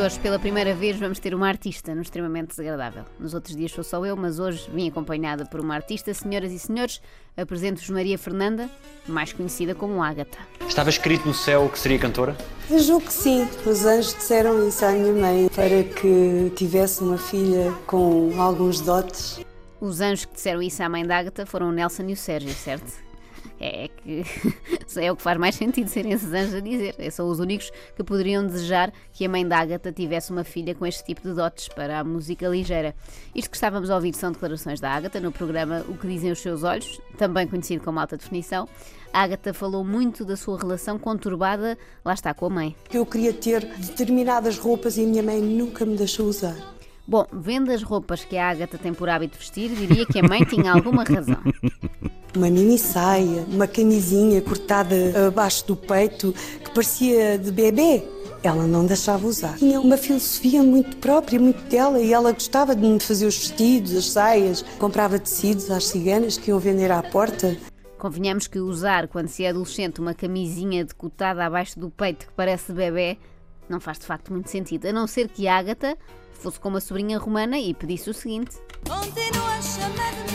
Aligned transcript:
hoje, 0.00 0.18
pela 0.18 0.38
primeira 0.38 0.74
vez, 0.74 0.98
vamos 0.98 1.18
ter 1.18 1.34
uma 1.34 1.46
artista 1.46 1.94
no 1.94 2.00
extremamente 2.00 2.48
desagradável. 2.48 3.04
Nos 3.18 3.34
outros 3.34 3.54
dias 3.54 3.70
sou 3.70 3.84
só 3.84 4.04
eu, 4.04 4.16
mas 4.16 4.38
hoje 4.38 4.68
vim 4.72 4.88
acompanhada 4.88 5.44
por 5.44 5.60
uma 5.60 5.74
artista. 5.74 6.12
Senhoras 6.14 6.50
e 6.52 6.58
senhores, 6.58 7.02
apresento-vos 7.36 7.90
Maria 7.90 8.16
Fernanda, 8.16 8.70
mais 9.06 9.32
conhecida 9.32 9.74
como 9.74 10.02
Ágata. 10.02 10.38
Estava 10.66 10.88
escrito 10.88 11.26
no 11.26 11.34
céu 11.34 11.68
que 11.68 11.78
seria 11.78 11.98
cantora? 11.98 12.36
Eu 12.70 12.78
julgo 12.78 13.06
que 13.06 13.12
sim. 13.12 13.46
Os 13.66 13.84
anjos 13.84 14.14
disseram 14.14 14.66
isso 14.66 14.84
à 14.84 14.92
minha 14.92 15.12
mãe 15.12 15.50
para 15.54 15.82
que 15.82 16.50
tivesse 16.56 17.02
uma 17.02 17.18
filha 17.18 17.72
com 17.86 18.32
alguns 18.40 18.80
dotes. 18.80 19.40
Os 19.80 20.00
anjos 20.00 20.24
que 20.24 20.34
disseram 20.34 20.62
isso 20.62 20.82
à 20.82 20.88
mãe 20.88 21.06
da 21.06 21.18
Ágata 21.18 21.44
foram 21.44 21.68
o 21.68 21.72
Nelson 21.72 22.04
e 22.04 22.12
o 22.14 22.16
Sérgio, 22.16 22.54
certo? 22.54 23.09
É 23.60 23.88
que 23.88 24.24
é 24.96 25.12
o 25.12 25.16
que 25.16 25.22
faz 25.22 25.38
mais 25.38 25.54
sentido 25.54 25.88
serem 25.88 26.12
esses 26.12 26.32
anjos 26.32 26.54
a 26.54 26.60
dizer. 26.60 26.94
São 27.12 27.28
os 27.28 27.38
únicos 27.38 27.70
que 27.94 28.02
poderiam 28.02 28.44
desejar 28.46 28.90
que 29.12 29.24
a 29.24 29.28
mãe 29.28 29.46
da 29.46 29.58
Agatha 29.58 29.92
tivesse 29.92 30.32
uma 30.32 30.42
filha 30.42 30.74
com 30.74 30.86
este 30.86 31.04
tipo 31.04 31.20
de 31.20 31.34
dotes 31.34 31.68
para 31.68 32.00
a 32.00 32.04
música 32.04 32.48
ligeira. 32.48 32.94
Isto 33.34 33.50
que 33.50 33.56
estávamos 33.56 33.90
a 33.90 33.94
ouvir 33.94 34.14
são 34.14 34.32
declarações 34.32 34.80
da 34.80 34.90
Agatha 34.90 35.20
no 35.20 35.30
programa 35.30 35.84
O 35.88 35.96
que 35.96 36.08
Dizem 36.08 36.32
os 36.32 36.40
Seus 36.40 36.64
Olhos, 36.64 37.00
também 37.18 37.46
conhecido 37.46 37.84
como 37.84 38.00
alta 38.00 38.16
definição. 38.16 38.66
A 39.12 39.22
Agatha 39.22 39.52
falou 39.52 39.84
muito 39.84 40.24
da 40.24 40.36
sua 40.36 40.58
relação 40.58 40.98
conturbada, 40.98 41.76
lá 42.04 42.14
está, 42.14 42.32
com 42.32 42.46
a 42.46 42.50
mãe. 42.50 42.76
Eu 42.92 43.04
queria 43.04 43.32
ter 43.32 43.64
determinadas 43.76 44.56
roupas 44.56 44.96
e 44.96 45.04
a 45.04 45.06
minha 45.06 45.22
mãe 45.22 45.40
nunca 45.40 45.84
me 45.84 45.96
deixou 45.96 46.26
usar. 46.26 46.79
Bom, 47.10 47.26
vendo 47.32 47.72
as 47.72 47.82
roupas 47.82 48.24
que 48.24 48.36
a 48.36 48.50
Agatha 48.50 48.78
tem 48.78 48.94
por 48.94 49.08
hábito 49.08 49.36
vestir, 49.36 49.68
diria 49.70 50.06
que 50.06 50.20
a 50.20 50.22
mãe 50.22 50.44
tinha 50.44 50.72
alguma 50.72 51.02
razão. 51.02 51.42
Uma 52.36 52.48
mini 52.48 52.78
saia, 52.78 53.44
uma 53.48 53.66
camisinha 53.66 54.40
cortada 54.40 54.94
abaixo 55.26 55.66
do 55.66 55.74
peito 55.74 56.32
que 56.64 56.70
parecia 56.70 57.36
de 57.36 57.50
bebê. 57.50 58.04
Ela 58.40 58.68
não 58.68 58.86
deixava 58.86 59.26
usar. 59.26 59.56
Tinha 59.56 59.80
uma 59.80 59.96
filosofia 59.96 60.62
muito 60.62 60.98
própria, 60.98 61.40
muito 61.40 61.60
dela, 61.64 61.98
e 61.98 62.12
ela 62.12 62.30
gostava 62.30 62.76
de 62.76 62.86
me 62.86 63.00
fazer 63.00 63.26
os 63.26 63.36
vestidos, 63.36 63.96
as 63.96 64.12
saias. 64.12 64.62
Comprava 64.78 65.18
tecidos 65.18 65.68
às 65.72 65.88
ciganas 65.88 66.38
que 66.38 66.50
iam 66.50 66.60
vender 66.60 66.92
à 66.92 67.02
porta. 67.02 67.56
Convenhamos 67.98 68.46
que 68.46 68.60
usar, 68.60 69.08
quando 69.08 69.26
se 69.26 69.42
é 69.42 69.48
adolescente, 69.48 70.00
uma 70.00 70.14
camisinha 70.14 70.84
decotada 70.84 71.44
abaixo 71.44 71.80
do 71.80 71.90
peito 71.90 72.28
que 72.28 72.32
parece 72.36 72.72
bebê, 72.72 73.18
não 73.70 73.80
faz 73.80 73.98
de 73.98 74.06
facto 74.06 74.32
muito 74.32 74.50
sentido, 74.50 74.86
a 74.86 74.92
não 74.92 75.06
ser 75.06 75.28
que 75.28 75.48
Ágata 75.48 75.96
fosse 76.32 76.58
com 76.58 76.68
uma 76.68 76.80
sobrinha 76.80 77.18
romana 77.18 77.58
e 77.58 77.72
pedisse 77.74 78.10
o 78.10 78.14
seguinte: 78.14 78.56
Continua 78.86 79.56
assim, 79.58 79.80
bebê. 79.90 80.30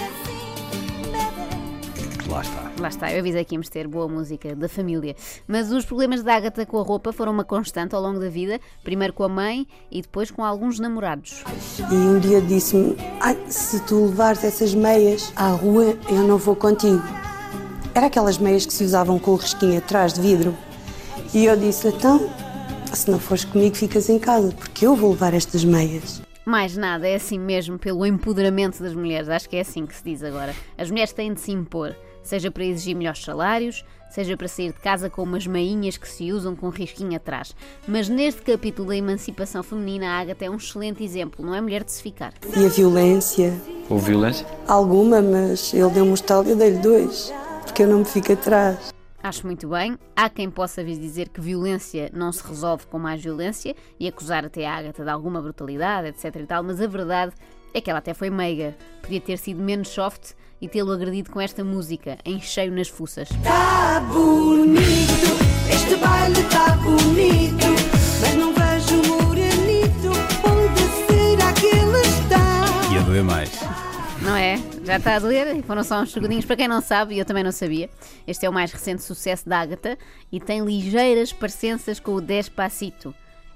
Lá 2.36 2.41
está. 2.41 2.72
Lá 2.80 2.88
está, 2.89 3.13
eu 3.13 3.19
avisei 3.19 3.45
que 3.45 3.56
íamos 3.56 3.69
ter 3.69 3.88
boa 3.88 4.08
música 4.08 4.56
da 4.56 4.67
família. 4.67 5.16
Mas 5.47 5.72
os 5.72 5.86
problemas 5.86 6.23
da 6.23 6.36
Agatha 6.36 6.66
com 6.66 6.80
a 6.80 6.83
roupa 6.83 7.13
foram 7.13 7.31
uma 7.31 7.44
constante 7.44 7.95
ao 7.95 8.02
longo 8.02 8.19
da 8.19 8.30
vida, 8.30 8.59
primeiro 8.83 9.13
com 9.13 9.23
a 9.23 9.30
mãe 9.30 9.67
e 9.91 10.02
depois 10.02 10.31
com 10.31 10.44
alguns 10.44 10.80
namorados. 10.80 11.44
E 11.80 11.94
um 11.94 12.19
dia 12.19 12.41
disse-me: 12.41 12.97
se 13.47 13.80
tu 13.81 14.08
levares 14.08 14.44
essas 14.44 14.73
meias 14.73 15.31
à 15.36 15.50
rua, 15.50 15.97
eu 16.09 16.28
não 16.28 16.38
vou 16.38 16.56
contigo. 16.56 17.02
Era 17.94 18.08
aquelas 18.08 18.38
meias 18.38 18.66
que 18.66 18.73
se 18.73 18.83
usavam 18.83 19.17
com 19.17 19.31
o 19.31 19.36
risquinho 19.36 19.78
atrás 19.78 20.13
de 20.13 20.22
vidro. 20.22 20.53
E 21.33 21.45
eu 21.45 21.56
disse: 21.56 21.88
então, 21.88 22.30
se 22.96 23.12
não 23.12 23.20
fores 23.20 23.46
comigo, 23.46 23.76
ficas 23.76 24.10
em 24.10 24.18
casa, 24.18 24.52
porque 24.52 24.86
eu 24.86 24.96
vou 24.96 25.12
levar 25.12 25.34
estas 25.34 25.64
meias. 25.64 26.22
Mais 26.46 26.78
nada, 26.78 27.08
é 27.08 27.16
assim 27.16 27.40
mesmo, 27.40 27.80
pelo 27.80 28.06
empoderamento 28.06 28.82
das 28.82 28.94
mulheres. 28.94 29.30
Acho 29.30 29.50
que 29.50 29.58
é 29.58 29.62
assim 29.62 29.86
que 29.86 29.96
se 29.96 30.04
diz 30.04 30.24
agora. 30.24 30.54
As 30.78 30.92
mulheres 30.92 31.12
têm 31.12 31.34
de 31.34 31.42
se 31.42 31.52
impor, 31.52 31.96
seja 32.22 32.52
para 32.52 32.64
exigir 32.64 32.96
melhores 32.96 33.24
salários, 33.24 33.84
seja 34.10 34.38
para 34.38 34.48
sair 34.48 34.72
de 34.72 34.80
casa 34.80 35.10
com 35.10 35.24
umas 35.24 35.48
meinhas 35.48 35.98
que 35.98 36.08
se 36.08 36.31
usam 36.31 36.56
com 36.56 36.69
risquinho 36.69 37.16
atrás. 37.16 37.56
Mas 37.88 38.08
neste 38.08 38.44
capítulo 38.44 38.90
da 38.90 38.96
emancipação 38.96 39.64
feminina, 39.64 40.08
a 40.08 40.19
Agatha 40.19 40.46
é 40.46 40.50
um 40.50 40.56
excelente 40.56 41.03
exemplo, 41.03 41.44
não 41.44 41.56
é 41.56 41.59
mulher 41.59 41.84
de 41.84 41.92
se 41.92 42.03
ficar. 42.03 42.34
E 42.56 42.66
a 42.66 42.69
violência? 42.69 43.53
Houve 43.90 44.12
violência? 44.12 44.46
Alguma, 44.68 45.22
mas 45.22 45.74
ele 45.74 45.90
deu-me 45.90 46.12
um 46.12 46.14
estalo 46.14 46.48
e 46.48 46.52
eu 46.52 46.56
dei-lhe 46.56 46.78
dois, 46.78 47.34
porque 47.64 47.84
eu 47.84 47.88
não 47.88 48.00
me 48.00 48.06
fico 48.06 48.31
atrás. 48.31 48.94
Acho 49.25 49.47
muito 49.47 49.68
bem. 49.68 49.97
Há 50.16 50.30
quem 50.30 50.52
possa 50.52 50.84
vir 50.84 51.00
dizer 51.00 51.30
que 51.30 51.41
violência 51.41 52.12
não 52.13 52.31
se 52.31 52.47
resolve 52.47 52.86
com 52.86 53.00
mais 53.00 53.24
violência 53.24 53.75
e 54.00 54.08
acusar 54.08 54.46
até 54.46 54.68
a 54.68 54.75
Agatha 54.75 55.03
de 55.03 55.09
alguma 55.09 55.41
brutalidade, 55.41 56.09
etc 56.09 56.36
e 56.36 56.46
tal, 56.46 56.62
mas 56.62 56.80
a 56.80 56.86
verdade 56.86 57.34
é 57.74 57.81
que 57.81 57.90
ela 57.90 57.97
até 57.97 58.13
foi 58.13 58.30
meiga. 58.30 58.78
Podia 59.02 59.19
ter 59.19 59.40
sido 59.40 59.63
menos 59.63 59.88
soft 59.88 60.34
e 60.62 60.69
tê-lo 60.69 60.91
agredido 60.91 61.31
com 61.31 61.41
esta 61.41 61.63
música, 61.63 62.19
em 62.24 62.40
cheio 62.40 62.72
nas 62.72 62.88
fuças. 62.88 63.28
Tá 63.44 64.00
bonito, 64.02 64.84
este 65.74 65.96
baile 65.96 66.44
tá 66.44 66.75
bonito, 66.78 67.66
mas 68.22 68.36
não 68.36 68.55
não 74.35 74.41
é? 74.41 74.57
Já 74.84 74.97
está 74.97 75.16
a 75.16 75.19
doer, 75.19 75.63
foram 75.63 75.81
só 75.81 76.01
uns 76.01 76.12
segundinhos. 76.12 76.44
Para 76.44 76.57
quem 76.57 76.68
não 76.68 76.81
sabe, 76.81 77.16
e 77.16 77.19
eu 77.19 77.25
também 77.25 77.41
não 77.41 77.53
sabia, 77.53 77.90
este 78.28 78.46
é 78.46 78.50
o 78.50 78.53
mais 78.53 78.69
recente 78.69 79.01
sucesso 79.01 79.47
da 79.47 79.62
Agatha 79.62 79.97
e 80.29 80.41
tem 80.41 80.59
ligeiras 80.59 81.31
parecenças 81.31 82.01
com 82.01 82.16
o 82.16 82.19
Despacito. 82.22 83.16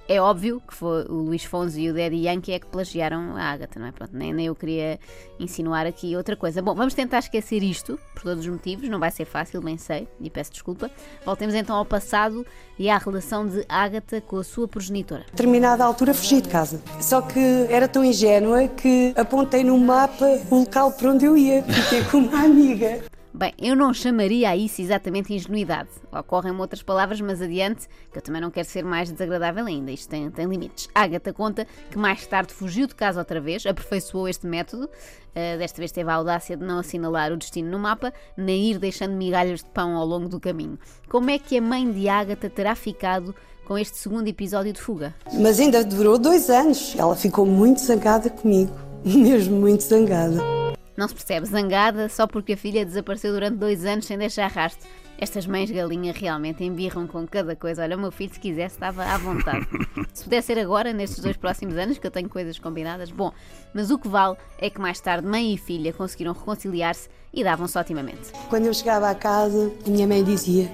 É 0.10 0.20
óbvio 0.20 0.60
que 0.68 0.74
foi 0.74 1.04
o 1.04 1.14
Luís 1.14 1.44
Fonso 1.44 1.78
e 1.78 1.88
o 1.88 1.94
Daddy 1.94 2.26
Yankee 2.26 2.54
é 2.54 2.60
que 2.60 2.66
plagiaram 2.66 3.38
a 3.38 3.44
Agatha, 3.44 3.80
não 3.80 3.86
é? 3.86 3.92
Pronto, 3.92 4.10
nem, 4.12 4.34
nem 4.34 4.48
eu 4.48 4.56
queria 4.56 5.00
insinuar 5.40 5.86
aqui 5.86 6.16
outra 6.16 6.36
coisa. 6.36 6.64
Bom, 6.64 6.74
vamos 6.74 6.96
tentar 6.96 7.20
esquecer 7.20 7.62
isto, 7.62 8.00
por 8.16 8.24
todos 8.24 8.44
os 8.44 8.52
motivos, 8.52 8.90
não 8.90 9.00
vai 9.00 9.12
ser 9.12 9.26
fácil, 9.26 9.62
bem 9.62 9.78
sei, 9.78 10.08
e 10.20 10.28
peço 10.28 10.52
desculpa. 10.52 10.90
Voltemos 11.24 11.54
então 11.54 11.76
ao 11.76 11.86
passado 11.86 12.44
e 12.80 12.90
à 12.90 12.98
relação 12.98 13.46
de 13.46 13.64
Agatha 13.70 14.20
com 14.20 14.38
a 14.38 14.44
sua 14.44 14.68
progenitora. 14.68 15.26
A 15.28 15.32
determinada 15.32 15.86
altura 15.86 16.16
fugi 16.16 16.42
de 16.42 16.50
casa. 16.50 16.82
Só 17.00 17.22
que 17.22 17.68
era 17.70 17.88
tão 17.88 18.04
ingênua 18.04 18.68
que 18.68 19.14
apontei 19.16 19.64
no 19.64 19.78
mapa 19.78 20.26
o 20.50 20.62
local 20.62 20.92
para 20.92 21.12
onde 21.12 21.26
eu 21.26 21.38
ia. 21.38 21.62
Fiquei 21.62 22.04
com 22.06 22.18
uma 22.18 22.46
amiga. 22.46 23.00
Bem, 23.40 23.54
eu 23.58 23.74
não 23.74 23.94
chamaria 23.94 24.50
a 24.50 24.58
isso 24.58 24.82
exatamente 24.82 25.34
ingenuidade. 25.34 25.88
Ocorrem 26.12 26.52
outras 26.60 26.84
palavras, 26.84 27.22
mas 27.22 27.42
adiante, 27.42 27.88
que 28.12 28.18
eu 28.18 28.22
também 28.22 28.42
não 28.42 28.52
quero 28.52 28.68
ser 28.68 28.84
mais 28.84 29.10
desagradável 29.10 29.66
ainda. 29.66 29.94
Isto 29.94 30.10
tem, 30.10 30.30
tem 30.30 30.46
limites. 30.46 30.90
Agatha 30.94 31.32
conta 31.32 31.66
que 31.90 31.98
mais 31.98 32.28
tarde 32.28 32.54
fugiu 32.54 32.86
de 32.86 32.96
casa 32.96 33.18
outra 33.18 33.40
vez, 33.40 33.66
aperfeiçoou 33.66 34.28
este 34.28 34.46
método. 34.46 34.88
Uh, 34.88 35.58
desta 35.58 35.78
vez 35.78 35.90
teve 35.90 36.12
a 36.12 36.16
audácia 36.16 36.58
de 36.58 36.66
não 36.66 36.80
assinalar 36.80 37.32
o 37.32 37.38
destino 37.38 37.72
no 37.72 37.80
mapa, 37.80 38.12
nem 38.36 38.72
ir 38.72 38.78
deixando 38.78 39.14
migalhas 39.14 39.64
de 39.64 39.70
pão 39.70 39.96
ao 39.96 40.06
longo 40.06 40.28
do 40.28 40.38
caminho. 40.38 40.78
Como 41.08 41.30
é 41.30 41.40
que 41.40 41.58
a 41.58 41.62
mãe 41.62 41.90
de 41.90 42.10
Agatha 42.10 42.50
terá 42.50 42.76
ficado 42.76 43.34
com 43.66 43.78
este 43.78 43.98
segundo 44.00 44.28
episódio 44.28 44.74
de 44.74 44.82
fuga? 44.82 45.16
Mas 45.32 45.62
ainda 45.62 45.82
durou 45.86 46.18
dois 46.18 46.50
anos. 46.50 46.94
Ela 46.98 47.16
ficou 47.16 47.46
muito 47.46 47.80
zangada 47.80 48.30
comigo. 48.30 48.74
Mesmo 49.06 49.56
muito 49.56 49.84
zangada. 49.84 50.59
Não 51.00 51.08
se 51.08 51.14
percebe 51.14 51.46
zangada 51.46 52.10
só 52.10 52.28
porque 52.28 52.52
a 52.52 52.58
filha 52.58 52.86
desapareceu 52.86 53.32
durante 53.32 53.56
dois 53.56 53.86
anos 53.86 54.06
sem 54.06 54.18
deixar 54.18 54.52
rastro. 54.52 54.86
Estas 55.18 55.48
mães 55.48 55.72
galinha 55.72 56.12
realmente 56.12 56.62
embirram 56.62 57.08
com 57.08 57.26
cada 57.26 57.56
coisa. 57.56 57.84
Olha, 57.84 57.96
o 57.96 58.00
meu 58.02 58.12
filho, 58.12 58.34
se 58.34 58.40
quisesse, 58.40 58.76
estava 58.76 59.06
à 59.06 59.18
vontade. 59.18 59.66
se 60.14 60.26
pudesse 60.26 60.48
ser 60.48 60.60
agora, 60.60 60.92
nestes 60.92 61.24
dois 61.24 61.38
próximos 61.38 61.78
anos, 61.78 61.98
que 61.98 62.06
eu 62.06 62.12
tenho 62.12 62.28
coisas 62.28 62.60
combinadas, 62.60 63.12
bom. 63.12 63.32
Mas 63.74 63.92
o 63.92 63.98
que 63.98 64.10
vale 64.10 64.36
é 64.58 64.70
que 64.70 64.82
mais 64.82 65.00
tarde 65.00 65.26
mãe 65.26 65.54
e 65.54 65.58
filha 65.58 65.94
conseguiram 65.94 66.34
reconciliar-se 66.34 67.08
e 67.34 67.46
davam-se 67.46 67.80
otimamente. 67.80 68.34
Quando 68.50 68.66
eu 68.66 68.74
chegava 68.74 69.10
à 69.10 69.16
casa, 69.16 69.72
a 69.88 69.90
minha 69.90 70.06
mãe 70.06 70.22
dizia: 70.22 70.70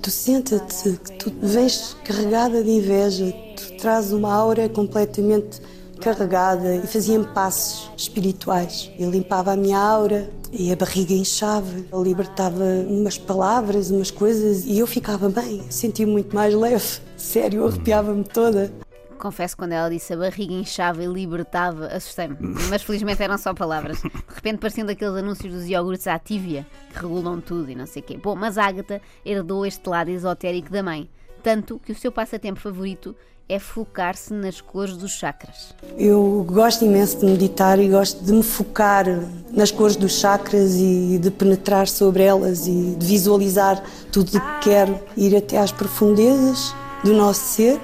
Tu 0.00 0.12
senta-te, 0.12 0.96
tu 1.18 1.32
vens 1.42 1.96
carregada 2.04 2.62
de 2.62 2.70
inveja, 2.70 3.34
tu 3.56 3.78
trazes 3.78 4.12
uma 4.12 4.32
aura 4.32 4.68
completamente 4.68 5.60
carregada 6.04 6.76
e 6.76 6.86
fazia-me 6.86 7.24
passos 7.28 7.90
espirituais. 7.96 8.90
Eu 8.98 9.10
limpava 9.10 9.52
a 9.52 9.56
minha 9.56 9.78
aura 9.78 10.28
e 10.52 10.70
a 10.70 10.76
barriga 10.76 11.14
inchava, 11.14 11.66
eu 11.90 12.02
libertava 12.02 12.62
umas 12.86 13.16
palavras, 13.16 13.90
umas 13.90 14.10
coisas 14.10 14.66
e 14.66 14.78
eu 14.78 14.86
ficava 14.86 15.30
bem, 15.30 15.64
sentia 15.70 16.06
muito 16.06 16.34
mais 16.34 16.54
leve. 16.54 17.00
Sério, 17.16 17.66
arrepiava-me 17.66 18.22
toda. 18.22 18.70
Confesso 19.18 19.56
quando 19.56 19.72
ela 19.72 19.88
disse 19.88 20.12
a 20.12 20.16
barriga 20.18 20.52
inchava 20.52 21.02
e 21.02 21.06
libertava, 21.06 21.86
assustei-me. 21.86 22.36
Mas 22.68 22.82
felizmente 22.82 23.22
eram 23.22 23.38
só 23.38 23.54
palavras. 23.54 24.02
De 24.02 24.10
repente 24.34 24.58
pareciam 24.58 24.86
daqueles 24.86 25.14
anúncios 25.14 25.50
dos 25.50 25.66
iogurtes 25.66 26.06
à 26.06 26.18
tívia, 26.18 26.66
que 26.90 26.98
regulam 26.98 27.40
tudo 27.40 27.70
e 27.70 27.74
não 27.74 27.86
sei 27.86 28.02
o 28.02 28.04
quê. 28.04 28.18
Bom, 28.22 28.36
mas 28.36 28.58
Ágata 28.58 29.00
herdou 29.24 29.64
este 29.64 29.88
lado 29.88 30.10
esotérico 30.10 30.70
da 30.70 30.82
mãe. 30.82 31.08
Tanto 31.44 31.78
que 31.78 31.92
o 31.92 31.94
seu 31.94 32.10
passatempo 32.10 32.58
favorito 32.58 33.14
é 33.46 33.58
focar-se 33.58 34.32
nas 34.32 34.62
cores 34.62 34.96
dos 34.96 35.12
chakras. 35.12 35.74
Eu 35.98 36.42
gosto 36.48 36.86
imenso 36.86 37.18
de 37.18 37.26
meditar 37.26 37.78
e 37.78 37.86
gosto 37.90 38.24
de 38.24 38.32
me 38.32 38.42
focar 38.42 39.04
nas 39.50 39.70
cores 39.70 39.94
dos 39.94 40.12
chakras 40.12 40.74
e 40.76 41.18
de 41.18 41.30
penetrar 41.30 41.86
sobre 41.86 42.22
elas 42.22 42.66
e 42.66 42.96
de 42.98 43.06
visualizar 43.06 43.84
tudo 44.10 44.28
o 44.28 44.40
que 44.40 44.70
quero, 44.70 44.98
ir 45.18 45.36
até 45.36 45.58
às 45.58 45.70
profundezas 45.70 46.74
do 47.04 47.12
nosso 47.12 47.42
ser 47.42 47.78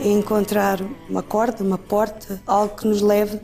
e 0.00 0.08
encontrar 0.08 0.80
uma 1.06 1.22
corda, 1.22 1.62
uma 1.62 1.76
porta, 1.76 2.40
algo 2.46 2.74
que 2.74 2.88
nos 2.88 3.02
leve 3.02 3.38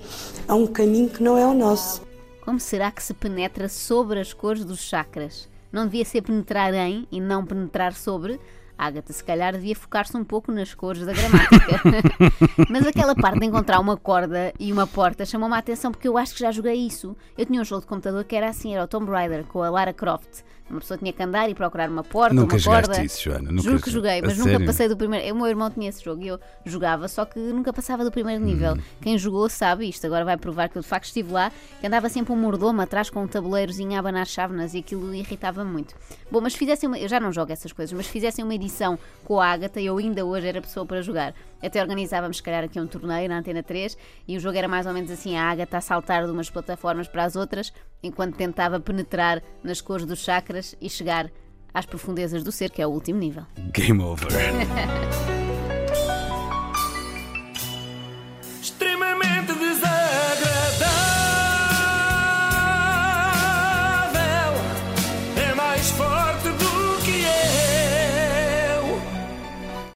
a 0.48 0.54
um 0.54 0.66
caminho 0.66 1.10
que 1.10 1.22
não 1.22 1.36
é 1.36 1.46
o 1.46 1.52
nosso. 1.52 2.00
Como 2.42 2.58
será 2.58 2.90
que 2.90 3.02
se 3.02 3.12
penetra 3.12 3.68
sobre 3.68 4.18
as 4.18 4.32
cores 4.32 4.64
dos 4.64 4.80
chakras? 4.80 5.46
Não 5.70 5.84
devia 5.84 6.06
ser 6.06 6.22
penetrar 6.22 6.72
em 6.72 7.06
e 7.12 7.20
não 7.20 7.44
penetrar 7.44 7.92
sobre? 7.92 8.40
Agatha, 8.78 9.12
se 9.12 9.24
calhar, 9.24 9.52
devia 9.52 9.74
focar-se 9.74 10.16
um 10.16 10.22
pouco 10.24 10.52
nas 10.52 10.72
cores 10.72 11.04
da 11.04 11.12
gramática. 11.12 11.82
Mas 12.70 12.86
aquela 12.86 13.14
parte 13.14 13.40
de 13.40 13.46
encontrar 13.46 13.80
uma 13.80 13.96
corda 13.96 14.54
e 14.58 14.72
uma 14.72 14.86
porta 14.86 15.26
chamou-me 15.26 15.56
a 15.56 15.58
atenção 15.58 15.90
porque 15.90 16.06
eu 16.06 16.16
acho 16.16 16.34
que 16.34 16.40
já 16.40 16.52
joguei 16.52 16.74
isso. 16.74 17.16
Eu 17.36 17.44
tinha 17.44 17.60
um 17.60 17.64
jogo 17.64 17.80
de 17.80 17.88
computador 17.88 18.22
que 18.24 18.36
era 18.36 18.48
assim, 18.48 18.74
era 18.74 18.84
o 18.84 18.88
Tomb 18.88 19.10
Raider 19.10 19.44
com 19.44 19.62
a 19.62 19.68
Lara 19.68 19.92
Croft. 19.92 20.44
Uma 20.70 20.80
pessoa 20.80 20.98
tinha 20.98 21.12
que 21.12 21.22
andar 21.22 21.48
e 21.48 21.54
procurar 21.54 21.88
uma 21.88 22.04
porta, 22.04 22.34
Nunca 22.34 22.54
uma 22.54 22.58
jogaste 22.58 22.88
corda. 22.88 23.04
isso, 23.04 23.22
Joana, 23.22 23.50
nunca 23.50 23.62
Juro 23.62 23.78
que 23.80 23.84
jo- 23.90 23.96
joguei, 23.96 24.20
mas 24.20 24.36
nunca 24.36 24.50
sério? 24.50 24.66
passei 24.66 24.88
do 24.88 24.96
primeiro. 24.98 25.34
O 25.34 25.38
meu 25.38 25.46
irmão 25.46 25.70
tinha 25.70 25.88
esse 25.88 26.04
jogo 26.04 26.22
e 26.22 26.28
eu 26.28 26.38
jogava, 26.66 27.08
só 27.08 27.24
que 27.24 27.38
nunca 27.38 27.72
passava 27.72 28.04
do 28.04 28.10
primeiro 28.10 28.44
nível. 28.44 28.74
Hum. 28.74 28.80
Quem 29.00 29.16
jogou 29.16 29.48
sabe 29.48 29.88
isto, 29.88 30.04
agora 30.06 30.24
vai 30.26 30.36
provar 30.36 30.68
que 30.68 30.76
eu 30.76 30.82
de 30.82 30.88
facto 30.88 31.06
estive 31.06 31.32
lá, 31.32 31.50
que 31.80 31.86
andava 31.86 32.08
sempre 32.10 32.32
um 32.32 32.36
mordomo 32.36 32.82
atrás 32.82 33.08
com 33.08 33.22
um 33.22 33.26
tabuleirozinho 33.26 33.96
a 33.96 33.98
abanar 33.98 34.26
chávenas 34.26 34.74
e 34.74 34.78
aquilo 34.80 35.14
irritava-me 35.14 35.70
muito. 35.70 35.94
Bom, 36.30 36.40
mas 36.42 36.54
fizessem 36.54 36.86
uma. 36.86 36.98
Eu 36.98 37.08
já 37.08 37.18
não 37.18 37.32
jogo 37.32 37.50
essas 37.50 37.72
coisas, 37.72 37.96
mas 37.96 38.06
fizessem 38.06 38.44
uma 38.44 38.54
edição 38.54 38.98
com 39.24 39.40
a 39.40 39.46
Agatha, 39.46 39.80
eu 39.80 39.96
ainda 39.96 40.24
hoje 40.24 40.46
era 40.46 40.60
pessoa 40.60 40.84
para 40.84 41.00
jogar. 41.00 41.34
Até 41.62 41.80
organizávamos, 41.80 42.38
se 42.38 42.42
calhar, 42.42 42.64
aqui 42.64 42.80
um 42.80 42.86
torneio 42.86 43.28
na 43.28 43.38
Antena 43.38 43.62
3 43.62 43.96
e 44.26 44.36
o 44.36 44.40
jogo 44.40 44.56
era 44.56 44.68
mais 44.68 44.86
ou 44.86 44.92
menos 44.92 45.10
assim: 45.10 45.36
a 45.36 45.50
Agatha 45.50 45.78
a 45.78 45.80
saltar 45.80 46.24
de 46.24 46.30
umas 46.30 46.50
plataformas 46.50 47.08
para 47.08 47.24
as 47.24 47.36
outras, 47.36 47.72
enquanto 48.02 48.36
tentava 48.36 48.78
penetrar 48.78 49.42
nas 49.62 49.80
cores 49.80 50.06
dos 50.06 50.20
chakras 50.20 50.76
e 50.80 50.88
chegar 50.88 51.30
às 51.72 51.86
profundezas 51.86 52.42
do 52.42 52.52
ser, 52.52 52.70
que 52.70 52.80
é 52.80 52.86
o 52.86 52.90
último 52.90 53.18
nível. 53.18 53.44
Game 53.72 54.02
over. 54.02 54.28